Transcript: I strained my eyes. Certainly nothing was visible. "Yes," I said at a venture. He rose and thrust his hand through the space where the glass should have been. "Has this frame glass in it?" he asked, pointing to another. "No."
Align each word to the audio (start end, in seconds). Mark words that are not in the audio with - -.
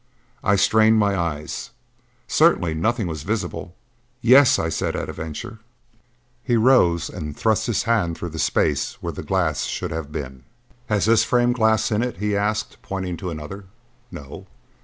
I 0.43 0.55
strained 0.55 0.97
my 0.97 1.15
eyes. 1.15 1.69
Certainly 2.27 2.73
nothing 2.73 3.05
was 3.05 3.21
visible. 3.21 3.75
"Yes," 4.19 4.57
I 4.57 4.67
said 4.67 4.95
at 4.95 5.09
a 5.09 5.13
venture. 5.13 5.59
He 6.43 6.57
rose 6.57 7.07
and 7.07 7.37
thrust 7.37 7.67
his 7.67 7.83
hand 7.83 8.17
through 8.17 8.29
the 8.29 8.39
space 8.39 8.97
where 8.99 9.13
the 9.13 9.21
glass 9.21 9.65
should 9.65 9.91
have 9.91 10.11
been. 10.11 10.41
"Has 10.87 11.05
this 11.05 11.23
frame 11.23 11.53
glass 11.53 11.91
in 11.91 12.01
it?" 12.01 12.17
he 12.17 12.35
asked, 12.35 12.77
pointing 12.81 13.15
to 13.17 13.29
another. 13.29 13.65
"No." 14.09 14.47